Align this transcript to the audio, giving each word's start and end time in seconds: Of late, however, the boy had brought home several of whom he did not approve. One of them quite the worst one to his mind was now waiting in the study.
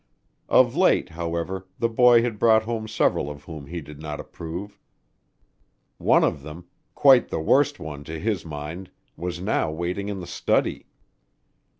Of 0.49 0.75
late, 0.75 1.09
however, 1.09 1.67
the 1.77 1.87
boy 1.87 2.23
had 2.23 2.39
brought 2.39 2.63
home 2.63 2.87
several 2.87 3.29
of 3.29 3.43
whom 3.43 3.67
he 3.67 3.81
did 3.81 3.99
not 3.99 4.19
approve. 4.19 4.79
One 5.99 6.23
of 6.23 6.41
them 6.41 6.65
quite 6.95 7.29
the 7.29 7.39
worst 7.39 7.79
one 7.79 8.03
to 8.05 8.17
his 8.17 8.43
mind 8.43 8.89
was 9.15 9.39
now 9.39 9.69
waiting 9.69 10.09
in 10.09 10.19
the 10.19 10.25
study. 10.25 10.87